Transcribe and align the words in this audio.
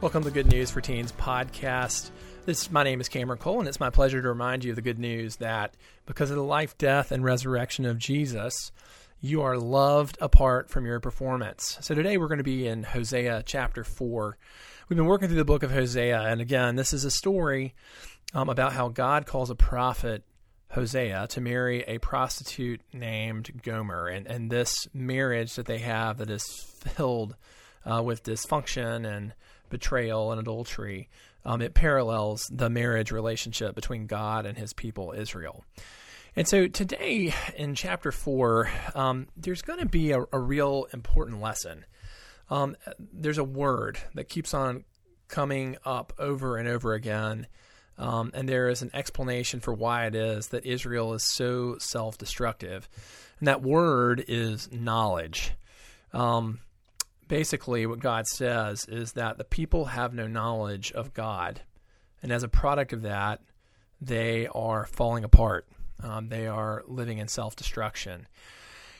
Welcome 0.00 0.24
to 0.24 0.30
Good 0.30 0.46
News 0.48 0.70
for 0.70 0.80
Teens 0.80 1.12
podcast. 1.12 2.10
This 2.44 2.70
my 2.70 2.82
name 2.82 3.00
is 3.00 3.08
Cameron 3.08 3.38
Cole, 3.38 3.60
and 3.60 3.68
it's 3.68 3.80
my 3.80 3.90
pleasure 3.90 4.20
to 4.20 4.28
remind 4.28 4.64
you 4.64 4.70
of 4.70 4.76
the 4.76 4.82
good 4.82 4.98
news 4.98 5.36
that 5.36 5.74
because 6.06 6.30
of 6.30 6.36
the 6.36 6.42
life, 6.42 6.76
death, 6.78 7.10
and 7.12 7.24
resurrection 7.24 7.84
of 7.84 7.98
Jesus, 7.98 8.72
you 9.20 9.42
are 9.42 9.56
loved 9.56 10.18
apart 10.20 10.70
from 10.70 10.86
your 10.86 11.00
performance. 11.00 11.78
So 11.80 11.94
today 11.94 12.16
we're 12.16 12.28
going 12.28 12.38
to 12.38 12.44
be 12.44 12.66
in 12.66 12.82
Hosea 12.82 13.42
chapter 13.46 13.84
four. 13.84 14.38
We've 14.88 14.96
been 14.96 15.06
working 15.06 15.28
through 15.28 15.38
the 15.38 15.44
book 15.44 15.62
of 15.62 15.72
Hosea, 15.72 16.20
and 16.20 16.40
again, 16.40 16.76
this 16.76 16.92
is 16.92 17.04
a 17.04 17.10
story 17.10 17.74
um, 18.34 18.48
about 18.48 18.72
how 18.72 18.88
God 18.88 19.26
calls 19.26 19.50
a 19.50 19.54
prophet 19.56 20.24
Hosea 20.72 21.26
to 21.30 21.40
marry 21.40 21.82
a 21.82 21.98
prostitute 21.98 22.80
named 22.92 23.62
Gomer, 23.62 24.08
and 24.08 24.26
and 24.26 24.50
this 24.50 24.88
marriage 24.94 25.54
that 25.56 25.66
they 25.66 25.78
have 25.78 26.18
that 26.18 26.30
is 26.30 26.44
filled 26.80 27.36
uh, 27.84 28.02
with 28.02 28.24
dysfunction 28.24 29.06
and 29.06 29.34
betrayal 29.68 30.32
and 30.32 30.40
adultery. 30.40 31.08
Um, 31.44 31.60
it 31.60 31.74
parallels 31.74 32.48
the 32.50 32.70
marriage 32.70 33.10
relationship 33.10 33.74
between 33.74 34.06
God 34.06 34.46
and 34.46 34.56
his 34.56 34.72
people, 34.72 35.12
Israel. 35.12 35.64
And 36.36 36.48
so 36.48 36.68
today 36.68 37.34
in 37.56 37.74
chapter 37.74 38.12
4, 38.12 38.70
um, 38.94 39.26
there's 39.36 39.60
going 39.60 39.80
to 39.80 39.86
be 39.86 40.12
a, 40.12 40.22
a, 40.32 40.38
real 40.38 40.86
important 40.94 41.40
lesson. 41.40 41.84
Um, 42.48 42.76
there's 42.98 43.38
a 43.38 43.44
word 43.44 43.98
that 44.14 44.28
keeps 44.28 44.54
on 44.54 44.84
coming 45.28 45.76
up 45.84 46.12
over 46.18 46.56
and 46.56 46.68
over 46.68 46.94
again. 46.94 47.48
Um, 47.98 48.30
and 48.34 48.48
there 48.48 48.68
is 48.68 48.82
an 48.82 48.90
explanation 48.94 49.60
for 49.60 49.72
why 49.72 50.06
it 50.06 50.14
is 50.14 50.48
that 50.48 50.66
Israel 50.66 51.14
is 51.14 51.22
so 51.22 51.76
self 51.78 52.18
destructive. 52.18 52.88
And 53.38 53.48
that 53.48 53.62
word 53.62 54.24
is 54.28 54.70
knowledge. 54.72 55.52
Um, 56.12 56.60
basically 57.28 57.86
what 57.86 57.98
God 57.98 58.26
says 58.26 58.84
is 58.86 59.12
that 59.12 59.38
the 59.38 59.44
people 59.44 59.86
have 59.86 60.14
no 60.14 60.26
knowledge 60.26 60.92
of 60.92 61.14
God. 61.14 61.60
And 62.22 62.30
as 62.30 62.42
a 62.42 62.48
product 62.48 62.92
of 62.92 63.02
that, 63.02 63.40
they 64.00 64.46
are 64.48 64.84
falling 64.86 65.24
apart. 65.24 65.66
Um, 66.02 66.28
they 66.28 66.46
are 66.46 66.82
living 66.86 67.18
in 67.18 67.28
self 67.28 67.56
destruction. 67.56 68.26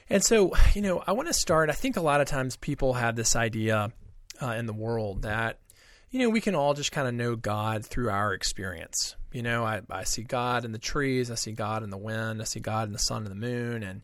And 0.09 0.23
so, 0.23 0.53
you 0.75 0.83
know, 0.83 1.03
I 1.07 1.13
want 1.13 1.29
to 1.29 1.35
start. 1.35 1.71
I 1.71 1.75
think 1.75 1.97
a 1.97 2.03
lot 2.03 2.21
of 2.21 2.29
times 2.29 2.57
people 2.57 2.95
have 2.95 3.17
this 3.17 3.37
idea 3.37 3.93
uh, 4.41 4.51
in 4.53 4.67
the 4.67 4.73
world 4.73 5.23
that, 5.23 5.59
you 6.13 6.19
know, 6.19 6.29
we 6.29 6.43
can 6.43 6.55
all 6.55 6.75
just 6.75 6.93
kind 6.93 7.09
of 7.09 7.15
know 7.15 7.35
God 7.37 7.85
through 7.85 8.11
our 8.11 8.35
experience. 8.35 9.17
You 9.33 9.43
know, 9.43 9.65
I, 9.65 9.81
I 9.91 10.05
see 10.05 10.23
God 10.23 10.67
in 10.67 10.73
the 10.73 10.79
trees, 10.79 11.31
I 11.31 11.37
see 11.37 11.53
God 11.53 11.83
in 11.83 11.89
the 11.89 11.97
wind, 11.97 12.43
I 12.43 12.45
see 12.45 12.61
God 12.61 12.87
in 12.87 12.93
the 12.93 12.99
sun 12.99 13.23
and 13.23 13.31
the 13.31 13.35
moon, 13.35 13.83
and 13.83 14.03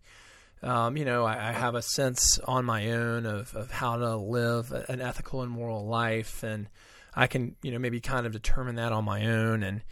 um, 0.63 0.97
you 0.97 1.05
know, 1.05 1.25
I, 1.25 1.51
I, 1.51 1.53
have 1.53 1.77
a 1.77 1.83
sense 1.83 2.41
on 2.41 2.65
my 2.65 2.91
own 2.91 3.27
of, 3.27 3.55
of 3.55 3.71
how 3.71 3.97
to 3.97 4.17
live 4.17 4.73
an 4.73 5.01
ethical 5.01 5.43
and 5.43 5.53
moral 5.53 5.87
life, 5.87 6.43
and 6.43 6.69
I 7.15 7.29
can, 7.29 7.55
you 7.63 7.71
know, 7.71 7.79
maybe 7.79 8.01
kind 8.01 8.27
of 8.27 8.33
determine 8.33 8.75
that 8.75 8.91
on 8.91 9.05
my 9.05 9.27
own. 9.27 9.63
And, 9.63 9.83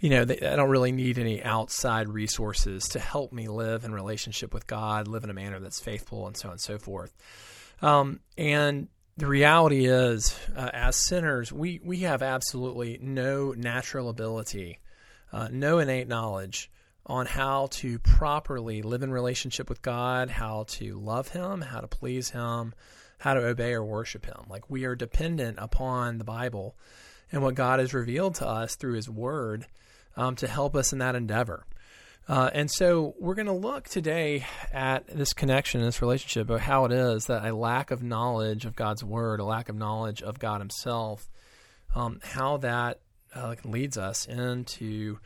you 0.00 0.10
know, 0.10 0.26
they, 0.26 0.38
I 0.40 0.56
don't 0.56 0.68
really 0.68 0.92
need 0.92 1.18
any 1.18 1.42
outside 1.42 2.10
resources 2.10 2.88
to 2.88 2.98
help 2.98 3.32
me 3.32 3.48
live 3.48 3.84
in 3.84 3.94
relationship 3.94 4.52
with 4.52 4.66
God, 4.66 5.08
live 5.08 5.24
in 5.24 5.30
a 5.30 5.34
manner 5.34 5.60
that's 5.60 5.80
faithful, 5.80 6.26
and 6.26 6.36
so 6.36 6.48
on 6.48 6.52
and 6.52 6.60
so 6.60 6.76
forth. 6.76 7.14
Um, 7.80 8.20
and 8.36 8.88
the 9.16 9.26
reality 9.26 9.86
is, 9.86 10.38
uh, 10.56 10.70
as 10.72 10.96
sinners, 10.96 11.52
we, 11.52 11.80
we 11.84 12.00
have 12.00 12.22
absolutely 12.22 12.98
no 13.02 13.52
natural 13.52 14.08
ability, 14.08 14.78
uh, 15.32 15.48
no 15.50 15.78
innate 15.78 16.08
knowledge 16.08 16.70
on 17.04 17.26
how 17.26 17.66
to 17.72 17.98
properly 17.98 18.80
live 18.80 19.02
in 19.02 19.12
relationship 19.12 19.68
with 19.68 19.82
God, 19.82 20.30
how 20.30 20.64
to 20.68 20.98
love 20.98 21.28
Him, 21.28 21.60
how 21.60 21.80
to 21.80 21.88
please 21.88 22.30
Him, 22.30 22.74
how 23.18 23.34
to 23.34 23.44
obey 23.44 23.72
or 23.72 23.84
worship 23.84 24.24
Him. 24.24 24.44
Like 24.48 24.70
we 24.70 24.84
are 24.84 24.94
dependent 24.94 25.58
upon 25.60 26.18
the 26.18 26.24
Bible 26.24 26.76
and 27.30 27.42
what 27.42 27.54
God 27.54 27.80
has 27.80 27.92
revealed 27.92 28.36
to 28.36 28.48
us 28.48 28.76
through 28.76 28.94
His 28.94 29.10
Word 29.10 29.66
um, 30.16 30.36
to 30.36 30.46
help 30.46 30.74
us 30.74 30.92
in 30.92 31.00
that 31.00 31.16
endeavor. 31.16 31.66
Uh, 32.28 32.50
and 32.54 32.70
so 32.70 33.14
we're 33.18 33.34
going 33.34 33.46
to 33.46 33.52
look 33.52 33.88
today 33.88 34.46
at 34.72 35.06
this 35.08 35.32
connection, 35.32 35.80
this 35.80 36.00
relationship, 36.00 36.50
of 36.50 36.60
how 36.60 36.84
it 36.84 36.92
is 36.92 37.26
that 37.26 37.44
a 37.44 37.54
lack 37.54 37.90
of 37.90 38.02
knowledge 38.02 38.64
of 38.64 38.76
God's 38.76 39.02
Word, 39.02 39.40
a 39.40 39.44
lack 39.44 39.68
of 39.68 39.76
knowledge 39.76 40.22
of 40.22 40.38
God 40.38 40.60
Himself, 40.60 41.28
um, 41.94 42.20
how 42.22 42.58
that 42.58 43.00
uh, 43.34 43.56
leads 43.64 43.98
us 43.98 44.26
into 44.26 45.18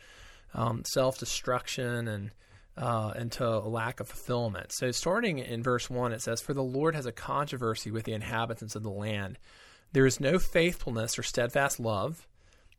um, 0.54 0.84
self 0.84 1.18
destruction 1.18 2.08
and 2.08 2.30
uh, 2.78 3.12
into 3.16 3.46
a 3.46 3.68
lack 3.68 4.00
of 4.00 4.08
fulfillment. 4.08 4.72
So, 4.72 4.90
starting 4.90 5.38
in 5.38 5.62
verse 5.62 5.90
1, 5.90 6.12
it 6.12 6.22
says, 6.22 6.40
For 6.40 6.54
the 6.54 6.62
Lord 6.62 6.94
has 6.94 7.06
a 7.06 7.12
controversy 7.12 7.90
with 7.90 8.04
the 8.04 8.12
inhabitants 8.12 8.74
of 8.74 8.82
the 8.82 8.90
land. 8.90 9.38
There 9.92 10.06
is 10.06 10.20
no 10.20 10.38
faithfulness 10.38 11.18
or 11.18 11.22
steadfast 11.22 11.78
love, 11.78 12.26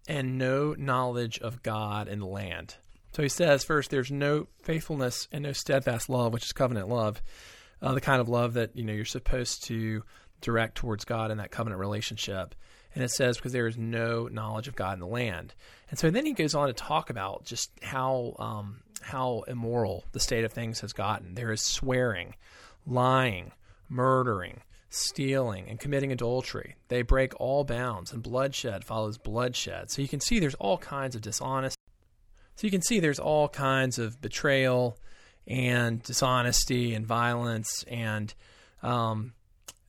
and 0.07 0.37
no 0.37 0.73
knowledge 0.77 1.39
of 1.39 1.63
God 1.63 2.07
in 2.07 2.19
the 2.19 2.27
land. 2.27 2.75
So 3.17 3.23
he 3.23 3.29
says, 3.29 3.63
first, 3.63 3.89
there's 3.89 4.11
no 4.11 4.45
faithfulness 4.61 5.27
and 5.31 5.43
no 5.43 5.51
steadfast 5.51 6.07
love, 6.07 6.33
which 6.33 6.45
is 6.45 6.51
covenant 6.51 6.87
love, 6.87 7.19
uh, 7.81 7.95
the 7.95 7.99
kind 7.99 8.21
of 8.21 8.29
love 8.29 8.53
that 8.53 8.75
you 8.75 8.83
know 8.83 8.93
you're 8.93 9.05
supposed 9.05 9.63
to 9.63 10.03
direct 10.39 10.75
towards 10.75 11.03
God 11.03 11.31
in 11.31 11.39
that 11.39 11.49
covenant 11.49 11.79
relationship. 11.79 12.53
And 12.93 13.03
it 13.03 13.09
says, 13.09 13.37
because 13.37 13.53
there 13.53 13.65
is 13.65 13.75
no 13.75 14.27
knowledge 14.27 14.67
of 14.67 14.75
God 14.75 14.93
in 14.93 14.99
the 14.99 15.07
land. 15.07 15.55
And 15.89 15.97
so 15.97 16.11
then 16.11 16.27
he 16.27 16.33
goes 16.33 16.53
on 16.53 16.67
to 16.67 16.73
talk 16.73 17.09
about 17.09 17.43
just 17.43 17.71
how 17.81 18.35
um, 18.37 18.83
how 19.01 19.45
immoral 19.47 20.03
the 20.11 20.19
state 20.19 20.45
of 20.45 20.53
things 20.53 20.81
has 20.81 20.93
gotten. 20.93 21.33
There 21.33 21.51
is 21.51 21.63
swearing, 21.63 22.35
lying, 22.85 23.51
murdering, 23.89 24.61
stealing, 24.91 25.67
and 25.69 25.79
committing 25.79 26.11
adultery. 26.11 26.75
They 26.89 27.01
break 27.01 27.33
all 27.41 27.63
bounds, 27.63 28.13
and 28.13 28.21
bloodshed 28.21 28.85
follows 28.85 29.17
bloodshed. 29.17 29.89
So 29.89 30.03
you 30.03 30.07
can 30.07 30.19
see 30.19 30.37
there's 30.37 30.53
all 30.53 30.77
kinds 30.77 31.15
of 31.15 31.23
dishonesty. 31.23 31.76
So 32.57 32.67
you 32.67 32.71
can 32.71 32.81
see 32.81 32.99
there's 32.99 33.19
all 33.19 33.47
kinds 33.47 33.99
of 33.99 34.19
betrayal 34.19 34.97
and 35.45 36.01
dishonesty 36.03 36.93
and 36.93 37.05
violence 37.05 37.85
and 37.87 38.33
um, 38.83 39.33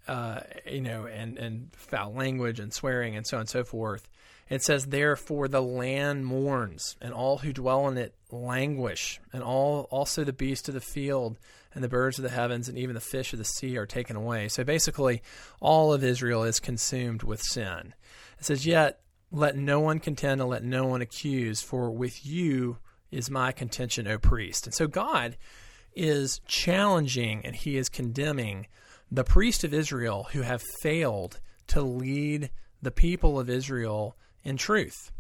uh, 0.07 0.41
you 0.67 0.81
know, 0.81 1.07
and, 1.07 1.39
and 1.39 1.71
foul 1.75 2.15
language 2.15 2.61
and 2.61 2.73
swearing 2.73 3.17
and 3.17 3.27
so 3.27 3.37
on 3.37 3.43
and 3.43 3.49
so 3.49 3.65
forth. 3.65 4.09
It 4.49 4.63
says, 4.63 4.87
Therefore 4.87 5.49
the 5.49 5.63
land 5.63 6.25
mourns, 6.25 6.97
and 7.01 7.13
all 7.13 7.39
who 7.39 7.53
dwell 7.53 7.89
in 7.89 7.99
it 7.99 8.15
languish, 8.31 9.21
and 9.33 9.43
all 9.43 9.87
also 9.91 10.25
the 10.25 10.33
beasts 10.33 10.69
of 10.69 10.75
the 10.75 10.81
field, 10.81 11.39
and 11.75 11.85
the 11.85 11.89
birds 11.89 12.19
of 12.19 12.23
the 12.23 12.31
heavens, 12.31 12.69
and 12.69 12.79
even 12.79 12.95
the 12.95 13.01
fish 13.01 13.35
of 13.35 13.39
the 13.39 13.45
sea 13.45 13.77
are 13.77 13.87
taken 13.87 14.17
away. 14.17 14.49
So 14.49 14.65
basically, 14.65 15.23
all 15.61 15.93
of 15.93 16.03
Israel 16.03 16.45
is 16.45 16.61
consumed 16.61 17.23
with 17.23 17.43
sin. 17.43 17.93
It 18.39 18.47
says, 18.47 18.65
Yet 18.65 19.01
let 19.31 19.57
no 19.57 19.81
one 19.81 19.99
contend 19.99 20.41
and 20.41 20.51
let 20.51 20.65
no 20.65 20.87
one 20.87 21.03
accuse, 21.03 21.61
for 21.61 21.91
with 21.91 22.25
you 22.25 22.79
is 23.11 23.31
my 23.31 23.53
contention, 23.53 24.07
O 24.07 24.19
priest. 24.19 24.67
And 24.67 24.75
so 24.75 24.87
God 24.87 25.37
is 25.95 26.41
challenging 26.47 27.45
and 27.45 27.57
he 27.57 27.77
is 27.77 27.89
condemning 27.89 28.67
the 29.11 29.25
priests 29.25 29.65
of 29.65 29.75
Israel 29.75 30.29
who 30.33 30.43
have 30.43 30.63
failed 30.83 31.41
to 31.69 31.83
lead 31.83 32.51
the 32.83 32.91
people 32.91 33.39
of 33.39 33.51
Israel 33.51 34.17
in 34.45 34.57
truth. 34.57 35.11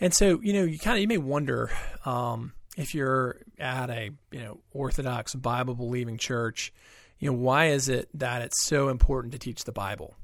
And 0.00 0.12
so, 0.12 0.40
you 0.42 0.52
know, 0.52 0.64
you 0.64 0.78
kind 0.78 0.96
of 0.96 1.02
you 1.02 1.08
may 1.08 1.18
wonder 1.18 1.70
um, 2.04 2.52
if 2.76 2.94
you're 2.94 3.38
at 3.58 3.90
a 3.90 4.10
you 4.30 4.40
know 4.40 4.60
Orthodox 4.72 5.34
Bible 5.34 5.74
believing 5.74 6.18
church, 6.18 6.72
you 7.18 7.30
know, 7.30 7.36
why 7.36 7.66
is 7.66 7.88
it 7.88 8.08
that 8.14 8.42
it's 8.42 8.66
so 8.66 8.88
important 8.88 9.32
to 9.32 9.38
teach 9.38 9.64
the 9.64 9.72
Bible? 9.72 10.14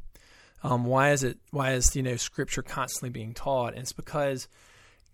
Um, 0.63 0.85
why 0.85 1.13
is 1.13 1.23
it? 1.23 1.39
Why 1.51 1.73
is 1.73 1.97
you 1.97 2.03
know 2.03 2.17
Scripture 2.17 2.63
constantly 2.63 3.11
being 3.11 3.35
taught? 3.35 3.75
And 3.75 3.83
it's 3.83 3.93
because 3.93 4.49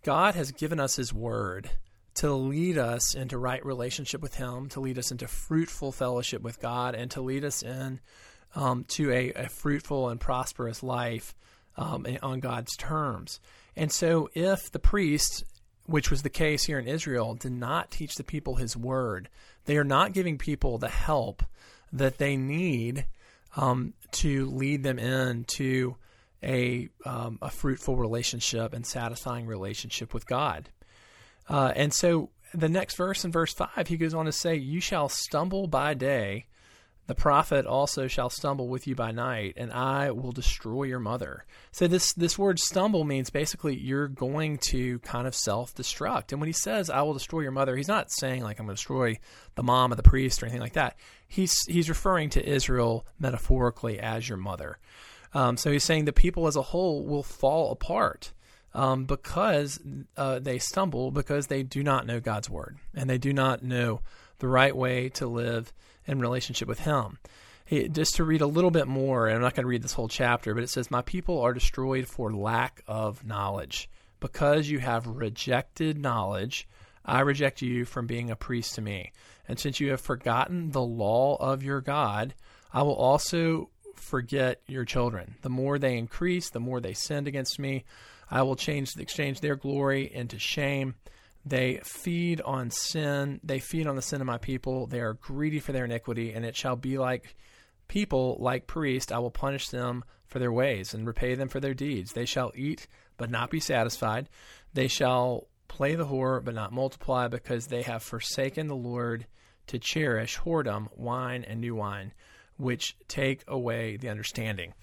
God 0.02 0.34
has 0.34 0.52
given 0.52 0.80
us 0.80 0.96
His 0.96 1.12
Word 1.12 1.70
to 2.14 2.32
lead 2.32 2.78
us 2.78 3.14
into 3.14 3.38
right 3.38 3.64
relationship 3.64 4.22
with 4.22 4.36
Him, 4.36 4.68
to 4.70 4.80
lead 4.80 4.98
us 4.98 5.10
into 5.10 5.28
fruitful 5.28 5.92
fellowship 5.92 6.42
with 6.42 6.60
God, 6.60 6.94
and 6.94 7.10
to 7.12 7.20
lead 7.20 7.44
us 7.44 7.62
in 7.62 8.00
um, 8.54 8.84
to 8.88 9.12
a, 9.12 9.32
a, 9.34 9.48
fruitful 9.48 10.08
and 10.08 10.18
prosperous 10.18 10.82
life 10.82 11.34
um, 11.76 12.06
on 12.22 12.40
God's 12.40 12.74
terms. 12.76 13.38
And 13.76 13.92
so, 13.92 14.30
if 14.34 14.72
the 14.72 14.78
priest, 14.78 15.44
which 15.84 16.10
was 16.10 16.22
the 16.22 16.30
case 16.30 16.64
here 16.64 16.78
in 16.78 16.88
Israel, 16.88 17.34
did 17.34 17.52
not 17.52 17.90
teach 17.90 18.14
the 18.14 18.24
people 18.24 18.56
His 18.56 18.76
word, 18.76 19.28
they 19.66 19.76
are 19.76 19.84
not 19.84 20.14
giving 20.14 20.38
people 20.38 20.78
the 20.78 20.88
help 20.88 21.42
that 21.92 22.18
they 22.18 22.36
need 22.36 23.06
um, 23.54 23.94
to 24.12 24.46
lead 24.46 24.82
them 24.82 24.98
into 24.98 25.96
a 26.42 26.88
um, 27.04 27.38
a 27.42 27.50
fruitful 27.50 27.96
relationship 27.96 28.72
and 28.72 28.86
satisfying 28.86 29.46
relationship 29.46 30.12
with 30.12 30.26
God. 30.26 30.70
Uh, 31.48 31.72
and 31.76 31.92
so 31.92 32.30
the 32.54 32.68
next 32.68 32.96
verse 32.96 33.24
in 33.24 33.32
verse 33.32 33.52
5, 33.52 33.88
he 33.88 33.96
goes 33.96 34.14
on 34.14 34.26
to 34.26 34.32
say, 34.32 34.56
You 34.56 34.80
shall 34.80 35.08
stumble 35.08 35.66
by 35.66 35.94
day, 35.94 36.46
The 37.06 37.14
prophet 37.14 37.66
also 37.66 38.08
shall 38.08 38.30
stumble 38.30 38.68
with 38.68 38.86
you 38.88 38.96
by 38.96 39.12
night, 39.12 39.54
and 39.56 39.72
I 39.72 40.10
will 40.10 40.32
destroy 40.32 40.84
your 40.84 40.98
mother. 40.98 41.44
So 41.70 41.86
this 41.86 42.12
this 42.14 42.36
word 42.36 42.58
stumble 42.58 43.04
means 43.04 43.30
basically 43.30 43.76
you're 43.76 44.08
going 44.08 44.58
to 44.70 44.98
kind 45.00 45.28
of 45.28 45.34
self 45.34 45.74
destruct. 45.74 46.32
And 46.32 46.40
when 46.40 46.48
he 46.48 46.52
says 46.52 46.90
I 46.90 47.02
will 47.02 47.14
destroy 47.14 47.40
your 47.40 47.52
mother, 47.52 47.76
he's 47.76 47.88
not 47.88 48.10
saying 48.10 48.42
like 48.42 48.58
I'm 48.58 48.66
going 48.66 48.74
to 48.74 48.80
destroy 48.80 49.18
the 49.54 49.62
mom 49.62 49.92
of 49.92 49.96
the 49.96 50.02
priest 50.02 50.42
or 50.42 50.46
anything 50.46 50.62
like 50.62 50.72
that. 50.72 50.96
He's 51.28 51.56
he's 51.68 51.88
referring 51.88 52.30
to 52.30 52.44
Israel 52.44 53.06
metaphorically 53.20 54.00
as 54.00 54.28
your 54.28 54.38
mother. 54.38 54.78
Um, 55.32 55.56
so 55.56 55.70
he's 55.70 55.84
saying 55.84 56.06
the 56.06 56.12
people 56.12 56.46
as 56.46 56.56
a 56.56 56.62
whole 56.62 57.04
will 57.04 57.22
fall 57.22 57.70
apart 57.70 58.32
um, 58.74 59.04
because 59.04 59.80
uh, 60.16 60.38
they 60.38 60.58
stumble 60.58 61.10
because 61.10 61.46
they 61.46 61.62
do 61.62 61.82
not 61.82 62.06
know 62.06 62.20
God's 62.20 62.50
word 62.50 62.78
and 62.94 63.08
they 63.08 63.18
do 63.18 63.32
not 63.32 63.62
know 63.62 64.00
the 64.38 64.48
right 64.48 64.76
way 64.76 65.08
to 65.10 65.26
live 65.26 65.72
in 66.06 66.20
relationship 66.20 66.68
with 66.68 66.80
Him. 66.80 67.18
Just 67.68 68.16
to 68.16 68.24
read 68.24 68.42
a 68.42 68.46
little 68.46 68.70
bit 68.70 68.86
more, 68.86 69.26
and 69.26 69.34
I'm 69.34 69.42
not 69.42 69.54
going 69.54 69.64
to 69.64 69.68
read 69.68 69.82
this 69.82 69.92
whole 69.92 70.08
chapter, 70.08 70.54
but 70.54 70.62
it 70.62 70.70
says, 70.70 70.90
My 70.90 71.02
people 71.02 71.40
are 71.40 71.52
destroyed 71.52 72.06
for 72.06 72.32
lack 72.32 72.82
of 72.86 73.24
knowledge. 73.24 73.90
Because 74.20 74.68
you 74.68 74.78
have 74.78 75.06
rejected 75.06 75.98
knowledge, 75.98 76.68
I 77.04 77.20
reject 77.20 77.62
you 77.62 77.84
from 77.84 78.06
being 78.06 78.30
a 78.30 78.36
priest 78.36 78.76
to 78.76 78.82
me. 78.82 79.12
And 79.48 79.58
since 79.58 79.80
you 79.80 79.90
have 79.90 80.00
forgotten 80.00 80.70
the 80.70 80.82
law 80.82 81.36
of 81.36 81.62
your 81.62 81.80
God, 81.80 82.34
I 82.72 82.82
will 82.82 82.94
also 82.94 83.70
forget 83.94 84.60
your 84.66 84.84
children. 84.84 85.34
The 85.42 85.50
more 85.50 85.78
they 85.78 85.98
increase, 85.98 86.50
the 86.50 86.60
more 86.60 86.80
they 86.80 86.94
sinned 86.94 87.28
against 87.28 87.58
me. 87.58 87.84
I 88.30 88.42
will 88.42 88.56
change 88.56 88.96
exchange 88.96 89.40
their 89.40 89.56
glory 89.56 90.12
into 90.12 90.38
shame 90.38 90.94
they 91.46 91.80
feed 91.84 92.40
on 92.40 92.70
sin. 92.70 93.40
They 93.44 93.60
feed 93.60 93.86
on 93.86 93.94
the 93.94 94.02
sin 94.02 94.20
of 94.20 94.26
my 94.26 94.38
people. 94.38 94.88
They 94.88 95.00
are 95.00 95.14
greedy 95.14 95.60
for 95.60 95.70
their 95.70 95.84
iniquity, 95.84 96.32
and 96.32 96.44
it 96.44 96.56
shall 96.56 96.74
be 96.74 96.98
like 96.98 97.36
people, 97.86 98.36
like 98.40 98.66
priests. 98.66 99.12
I 99.12 99.18
will 99.18 99.30
punish 99.30 99.68
them 99.68 100.04
for 100.26 100.40
their 100.40 100.52
ways 100.52 100.92
and 100.92 101.06
repay 101.06 101.36
them 101.36 101.48
for 101.48 101.60
their 101.60 101.72
deeds. 101.72 102.12
They 102.12 102.24
shall 102.24 102.50
eat, 102.56 102.88
but 103.16 103.30
not 103.30 103.50
be 103.50 103.60
satisfied. 103.60 104.28
They 104.74 104.88
shall 104.88 105.46
play 105.68 105.94
the 105.94 106.06
whore, 106.06 106.44
but 106.44 106.54
not 106.54 106.72
multiply, 106.72 107.28
because 107.28 107.68
they 107.68 107.82
have 107.82 108.02
forsaken 108.02 108.66
the 108.66 108.74
Lord 108.74 109.26
to 109.68 109.78
cherish 109.78 110.38
whoredom, 110.38 110.88
wine, 110.96 111.44
and 111.44 111.60
new 111.60 111.76
wine, 111.76 112.12
which 112.56 112.96
take 113.06 113.44
away 113.46 113.96
the 113.96 114.08
understanding. 114.08 114.74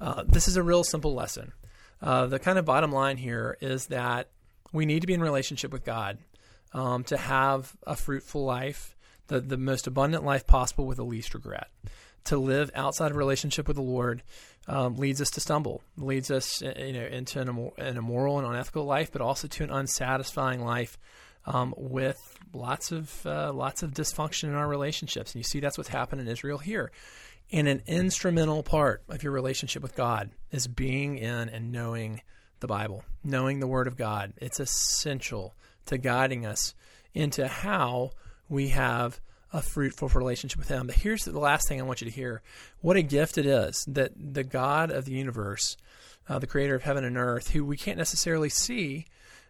Uh, 0.00 0.22
this 0.24 0.46
is 0.46 0.56
a 0.56 0.62
real 0.62 0.84
simple 0.84 1.14
lesson. 1.14 1.52
Uh, 2.00 2.26
the 2.26 2.38
kind 2.38 2.58
of 2.58 2.64
bottom 2.64 2.92
line 2.92 3.16
here 3.16 3.56
is 3.60 3.86
that 3.86 4.28
we 4.72 4.86
need 4.86 5.00
to 5.00 5.06
be 5.06 5.14
in 5.14 5.20
relationship 5.20 5.72
with 5.72 5.84
God 5.84 6.18
um, 6.72 7.04
to 7.04 7.16
have 7.16 7.76
a 7.86 7.96
fruitful 7.96 8.44
life, 8.44 8.96
the, 9.28 9.40
the 9.40 9.56
most 9.56 9.86
abundant 9.86 10.24
life 10.24 10.46
possible 10.46 10.86
with 10.86 10.96
the 10.96 11.04
least 11.04 11.34
regret. 11.34 11.68
To 12.26 12.38
live 12.38 12.70
outside 12.74 13.10
of 13.10 13.16
relationship 13.16 13.66
with 13.66 13.76
the 13.76 13.82
Lord 13.82 14.22
um, 14.68 14.96
leads 14.96 15.20
us 15.20 15.30
to 15.30 15.40
stumble, 15.40 15.82
leads 15.96 16.30
us 16.30 16.62
uh, 16.62 16.72
you 16.78 16.92
know 16.92 17.04
into 17.04 17.40
an, 17.40 17.70
an, 17.78 17.96
immoral 17.96 18.38
and 18.38 18.46
unethical 18.46 18.84
life, 18.84 19.10
but 19.10 19.20
also 19.20 19.48
to 19.48 19.64
an 19.64 19.70
unsatisfying 19.70 20.64
life 20.64 20.98
um, 21.46 21.74
with 21.76 22.18
lots 22.52 22.92
of 22.92 23.26
uh, 23.26 23.52
lots 23.52 23.82
of 23.82 23.92
dysfunction 23.92 24.44
in 24.44 24.54
our 24.54 24.68
relationships. 24.68 25.34
And 25.34 25.40
you 25.40 25.44
see 25.44 25.58
that's 25.58 25.76
what's 25.76 25.90
happened 25.90 26.20
in 26.20 26.28
Israel 26.28 26.58
here. 26.58 26.92
And 27.50 27.66
an 27.66 27.82
instrumental 27.86 28.62
part 28.62 29.02
of 29.08 29.24
your 29.24 29.32
relationship 29.32 29.82
with 29.82 29.96
God 29.96 30.30
is 30.52 30.68
being 30.68 31.18
in 31.18 31.48
and 31.48 31.72
knowing 31.72 32.22
the 32.62 32.66
Bible, 32.66 33.04
knowing 33.22 33.60
the 33.60 33.66
Word 33.66 33.86
of 33.86 33.98
God. 33.98 34.32
It's 34.38 34.58
essential 34.58 35.54
to 35.86 35.98
guiding 35.98 36.46
us 36.46 36.74
into 37.12 37.46
how 37.46 38.12
we 38.48 38.68
have 38.68 39.20
a 39.52 39.60
fruitful 39.60 40.08
relationship 40.08 40.58
with 40.58 40.68
Him. 40.68 40.86
But 40.86 40.96
here's 40.96 41.24
the 41.24 41.38
last 41.38 41.68
thing 41.68 41.78
I 41.78 41.84
want 41.84 42.00
you 42.00 42.08
to 42.08 42.14
hear 42.14 42.40
what 42.80 42.96
a 42.96 43.02
gift 43.02 43.36
it 43.36 43.44
is 43.44 43.84
that 43.88 44.12
the 44.16 44.44
God 44.44 44.90
of 44.90 45.04
the 45.04 45.12
universe, 45.12 45.76
uh, 46.28 46.38
the 46.38 46.46
creator 46.46 46.74
of 46.74 46.82
heaven 46.82 47.04
and 47.04 47.18
earth, 47.18 47.50
who 47.50 47.64
we 47.64 47.76
can't 47.76 47.98
necessarily 47.98 48.48
see, 48.48 49.06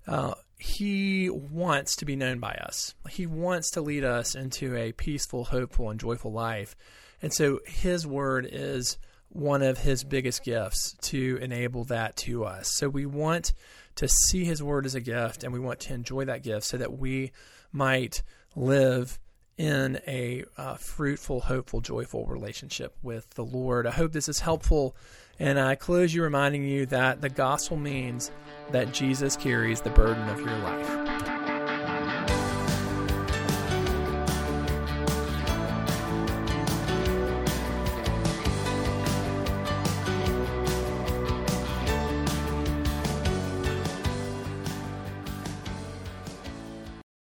uh, 0.09 0.35
he 0.59 1.31
wants 1.31 1.97
to 1.97 2.05
be 2.05 2.17
known 2.17 2.39
by 2.39 2.53
us. 2.53 2.95
He 3.09 3.27
wants 3.27 3.71
to 3.73 3.81
lead 3.81 4.05
us 4.05 4.35
into 4.35 4.77
a 4.77 4.93
peaceful, 4.93 5.45
hopeful, 5.45 5.91
and 5.91 6.01
joyful 6.01 6.33
life. 6.33 6.75
And 7.21 7.33
so 7.33 7.61
his 7.67 8.07
word 8.07 8.49
is 8.51 8.99
one 9.33 9.63
of 9.63 9.79
his 9.79 10.05
biggest 10.05 10.45
gifts 10.45 10.95
to 11.01 11.39
enable 11.41 11.85
that 11.85 12.17
to 12.17 12.45
us. 12.45 12.71
So 12.77 12.89
we 12.89 13.07
want 13.07 13.53
to 13.97 14.09
see 14.09 14.45
his 14.45 14.63
word 14.63 14.87
as 14.87 14.95
a 14.95 15.01
gift 15.01 15.43
and 15.45 15.53
we 15.53 15.61
want 15.61 15.81
to 15.81 15.95
enjoy 15.95 16.25
that 16.27 16.43
gift 16.43 16.67
so 16.67 16.77
that 16.77 16.99
we 16.99 17.33
might 17.73 18.23
live 18.55 19.19
in 19.57 20.01
a 20.07 20.45
uh, 20.57 20.75
fruitful, 20.75 21.41
hopeful, 21.41 21.81
joyful 21.81 22.27
relationship 22.27 22.97
with 23.03 23.29
the 23.31 23.45
Lord. 23.45 23.87
I 23.87 23.91
hope 23.91 24.13
this 24.13 24.29
is 24.29 24.41
helpful. 24.41 24.97
And 25.39 25.59
I 25.59 25.75
close 25.75 26.15
you 26.15 26.23
reminding 26.23 26.65
you 26.65 26.87
that 26.87 27.21
the 27.21 27.29
gospel 27.29 27.77
means 27.77 28.31
that 28.71 28.93
Jesus 28.93 29.37
carries 29.37 29.81
the 29.81 29.91
burden 29.91 30.29
of 30.29 30.41
your 30.41 30.57
life. 30.59 31.32